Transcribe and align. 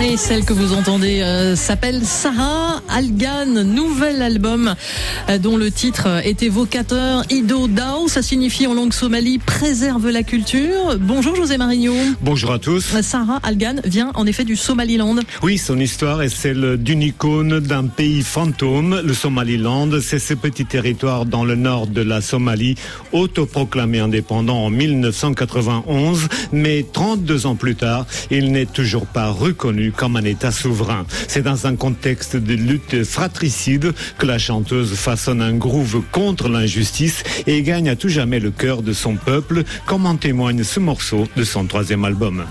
Et 0.00 0.16
celle 0.16 0.44
que 0.44 0.52
vous 0.52 0.74
entendez 0.74 1.22
euh, 1.22 1.56
s'appelle 1.56 2.04
Sarah 2.04 2.80
Algan, 2.88 3.64
nouvel 3.64 4.22
album 4.22 4.76
euh, 5.28 5.38
dont 5.38 5.56
le 5.56 5.72
titre 5.72 6.06
est 6.24 6.40
évocateur. 6.44 7.24
Ido 7.30 7.66
Dao, 7.66 8.06
ça 8.06 8.22
signifie 8.22 8.68
en 8.68 8.74
langue 8.74 8.92
somali 8.92 9.38
préserve 9.38 10.08
la 10.08 10.22
culture. 10.22 10.96
Bonjour 11.00 11.34
José 11.34 11.58
Marigno. 11.58 11.94
Bonjour 12.22 12.52
à 12.52 12.60
tous. 12.60 12.94
Sarah 13.02 13.40
Algan 13.42 13.80
vient 13.84 14.12
en 14.14 14.24
effet 14.26 14.44
du 14.44 14.54
Somaliland. 14.54 15.16
Oui, 15.42 15.58
son 15.58 15.80
histoire 15.80 16.22
est 16.22 16.28
celle 16.28 16.76
d'une 16.76 17.02
icône 17.02 17.58
d'un 17.58 17.86
pays 17.86 18.22
fantôme. 18.22 19.02
Le 19.04 19.14
Somaliland, 19.14 19.88
c'est 20.00 20.20
ce 20.20 20.34
petit 20.34 20.64
territoire 20.64 21.26
dans 21.26 21.44
le 21.44 21.56
nord 21.56 21.88
de 21.88 22.02
la 22.02 22.20
Somalie, 22.20 22.76
autoproclamé 23.10 23.98
indépendant 23.98 24.58
en 24.58 24.70
1991, 24.70 26.28
mais 26.52 26.86
32 26.92 27.46
ans 27.46 27.56
plus 27.56 27.74
tard, 27.74 28.06
il 28.30 28.52
n'est 28.52 28.66
toujours 28.66 29.06
pas 29.06 29.30
reconnu 29.30 29.87
comme 29.92 30.16
un 30.16 30.24
État 30.24 30.50
souverain. 30.50 31.06
C'est 31.26 31.42
dans 31.42 31.66
un 31.66 31.76
contexte 31.76 32.36
de 32.36 32.54
lutte 32.54 33.04
fratricide 33.04 33.92
que 34.18 34.26
la 34.26 34.38
chanteuse 34.38 34.94
façonne 34.94 35.42
un 35.42 35.54
groove 35.54 36.02
contre 36.12 36.48
l'injustice 36.48 37.22
et 37.46 37.62
gagne 37.62 37.88
à 37.88 37.96
tout 37.96 38.08
jamais 38.08 38.40
le 38.40 38.50
cœur 38.50 38.82
de 38.82 38.92
son 38.92 39.16
peuple, 39.16 39.64
comme 39.86 40.06
en 40.06 40.16
témoigne 40.16 40.64
ce 40.64 40.80
morceau 40.80 41.26
de 41.36 41.44
son 41.44 41.66
troisième 41.66 42.04
album. 42.04 42.44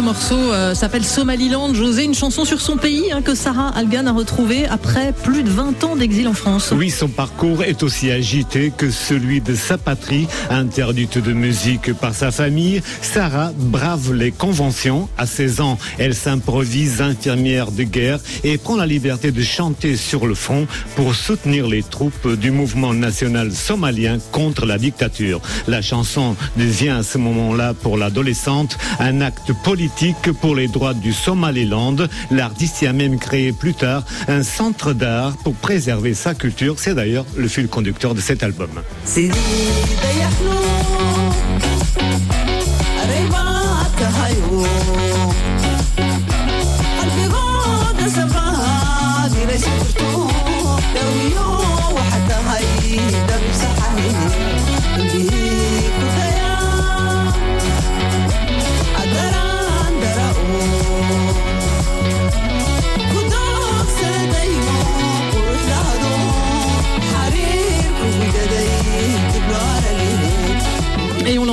Ce 0.00 0.04
morceau 0.04 0.52
euh, 0.54 0.74
s'appelle 0.74 1.04
Somaliland. 1.04 1.74
José, 1.74 2.04
une 2.04 2.14
chanson 2.14 2.46
sur 2.46 2.62
son 2.62 2.78
pays 2.78 3.12
hein, 3.12 3.20
que 3.20 3.34
Sarah 3.34 3.68
Algan 3.76 4.06
a 4.06 4.12
retrouvé 4.12 4.64
après 4.64 5.12
plus 5.12 5.42
de 5.42 5.50
20 5.50 5.84
ans 5.84 5.94
d'exil 5.94 6.26
en 6.26 6.32
France. 6.32 6.72
Oui, 6.74 6.88
son 6.88 7.08
parcours 7.08 7.64
est 7.64 7.82
aussi 7.82 8.10
agité 8.10 8.72
que 8.74 8.90
celui 8.90 9.42
de 9.42 9.54
sa 9.54 9.76
patrie, 9.76 10.26
interdite 10.48 11.18
de 11.18 11.34
musique 11.34 11.92
par 11.92 12.14
sa 12.14 12.30
famille. 12.30 12.80
Sarah 13.02 13.52
brave 13.54 14.14
les 14.14 14.32
conventions. 14.32 15.06
À 15.18 15.26
16 15.26 15.60
ans, 15.60 15.76
elle 15.98 16.14
s'improvise 16.14 17.02
infirmière 17.02 17.70
de 17.70 17.82
guerre 17.82 18.20
et 18.42 18.56
prend 18.56 18.76
la 18.76 18.86
liberté 18.86 19.32
de 19.32 19.42
chanter 19.42 19.96
sur 19.96 20.26
le 20.26 20.34
front 20.34 20.66
pour 20.96 21.14
soutenir 21.14 21.68
les 21.68 21.82
troupes 21.82 22.38
du 22.38 22.50
mouvement 22.50 22.94
national 22.94 23.52
somalien 23.52 24.16
contre 24.32 24.64
la 24.64 24.78
dictature. 24.78 25.42
La 25.68 25.82
chanson 25.82 26.36
devient 26.56 26.88
à 26.88 27.02
ce 27.02 27.18
moment-là 27.18 27.74
pour 27.74 27.98
l'adolescente 27.98 28.78
un 28.98 29.20
acte 29.20 29.52
politique 29.62 29.89
pour 30.40 30.54
les 30.54 30.68
droits 30.68 30.94
du 30.94 31.12
Somaliland. 31.12 31.96
L'artiste 32.30 32.82
y 32.82 32.86
a 32.86 32.92
même 32.92 33.18
créé 33.18 33.52
plus 33.52 33.74
tard 33.74 34.04
un 34.28 34.42
centre 34.42 34.92
d'art 34.92 35.36
pour 35.38 35.54
préserver 35.54 36.14
sa 36.14 36.34
culture. 36.34 36.76
C'est 36.78 36.94
d'ailleurs 36.94 37.26
le 37.36 37.48
fil 37.48 37.68
conducteur 37.68 38.14
de 38.14 38.20
cet 38.20 38.42
album. 38.42 38.70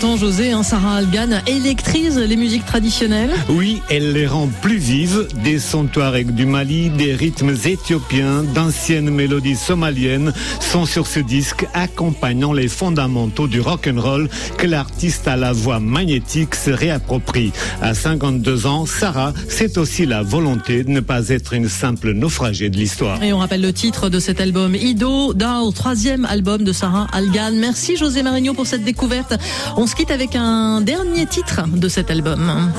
40 0.00 0.20
José, 0.20 0.52
hein, 0.52 0.62
Sarah 0.62 0.96
Algan 0.96 1.42
électrise 1.48 2.18
les 2.18 2.36
musiques 2.36 2.64
traditionnelles. 2.64 3.32
Oui, 3.48 3.82
elle 3.90 4.12
les 4.12 4.28
rend 4.28 4.48
plus 4.62 4.76
vives, 4.76 5.26
des 5.42 5.58
sons 5.58 5.86
touaregs 5.86 6.32
du 6.32 6.46
Mali, 6.46 6.88
des 6.90 7.14
rythmes 7.14 7.56
éthiopiens, 7.64 8.44
d'anciennes 8.44 9.10
mélodies 9.10 9.56
somaliennes 9.56 10.32
sont 10.60 10.86
sur 10.86 11.08
ce 11.08 11.18
disque 11.18 11.66
accompagnant 11.74 12.52
les 12.52 12.68
fondamentaux 12.68 13.48
du 13.48 13.60
rock 13.60 13.90
and 13.92 14.00
roll 14.00 14.28
que 14.56 14.68
l'artiste 14.68 15.26
à 15.26 15.36
la 15.36 15.52
voix 15.52 15.80
magnétique 15.80 16.54
se 16.54 16.70
réapproprie. 16.70 17.52
À 17.82 17.94
52 17.94 18.66
ans, 18.66 18.86
Sarah, 18.86 19.32
c'est 19.48 19.78
aussi 19.78 20.06
la 20.06 20.22
volonté 20.22 20.84
de 20.84 20.90
ne 20.90 21.00
pas 21.00 21.28
être 21.28 21.54
une 21.54 21.68
simple 21.68 22.12
naufragée 22.12 22.70
de 22.70 22.76
l'histoire. 22.76 23.20
Et 23.22 23.32
on 23.32 23.38
rappelle 23.38 23.62
le 23.62 23.72
titre 23.72 24.10
de 24.10 24.20
cet 24.20 24.40
album, 24.40 24.76
Ido, 24.76 25.34
Dao, 25.34 25.72
troisième 25.72 26.24
album 26.24 26.62
de 26.62 26.72
Sarah 26.72 27.08
Algan. 27.12 27.52
Merci 27.54 27.96
José 27.96 28.22
Marigno 28.22 28.54
pour 28.54 28.66
cette 28.66 28.84
découverte. 28.84 29.34
On 29.76 29.87
avec 30.10 30.36
un 30.36 30.80
dernier 30.82 31.24
titre 31.26 31.62
de 31.66 31.88
cet 31.88 32.10
album. 32.10 32.70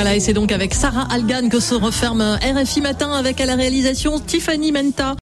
Voilà, 0.00 0.14
et 0.14 0.20
c'est 0.20 0.32
donc 0.32 0.52
avec 0.52 0.74
Sarah 0.74 1.08
Algan 1.12 1.48
que 1.48 1.58
se 1.58 1.74
referme 1.74 2.22
RFI 2.40 2.80
Matin 2.80 3.10
avec 3.10 3.40
à 3.40 3.46
la 3.46 3.56
réalisation 3.56 4.20
Tiffany 4.20 4.70
Menta. 4.70 5.16